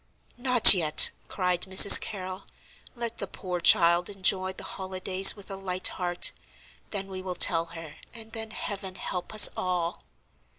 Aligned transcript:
"Not 0.39 0.73
yet," 0.73 1.11
cried 1.27 1.61
Mrs. 1.65 1.99
Carrol. 1.99 2.45
"Let 2.95 3.19
the 3.19 3.27
poor 3.27 3.59
child 3.59 4.09
enjoy 4.09 4.53
the 4.53 4.63
holidays 4.63 5.35
with 5.35 5.51
a 5.51 5.55
light 5.55 5.89
heart,—then 5.89 7.07
we 7.07 7.21
will 7.21 7.35
tell 7.35 7.65
her; 7.65 7.97
and 8.11 8.31
then 8.31 8.49
Heaven 8.49 8.95
help 8.95 9.31
us 9.31 9.47
all!" 9.55 10.01